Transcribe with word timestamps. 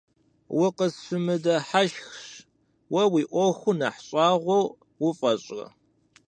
Укъысщымыдыхьашх, 0.63 2.05
уэ 2.93 3.03
уи 3.13 3.23
ӏуэхур 3.31 3.75
нэхъ 3.79 3.99
щӏагъуэ 4.07 4.59
уфӏэщӏрэ? 5.07 5.65